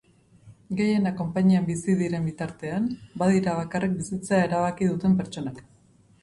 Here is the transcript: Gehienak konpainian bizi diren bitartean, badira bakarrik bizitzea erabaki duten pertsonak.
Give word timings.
Gehienak 0.77 1.15
konpainian 1.19 1.67
bizi 1.67 1.95
diren 1.99 2.25
bitartean, 2.29 2.87
badira 3.23 3.53
bakarrik 3.61 3.95
bizitzea 4.01 4.41
erabaki 4.49 4.91
duten 4.95 5.21
pertsonak. 5.23 5.63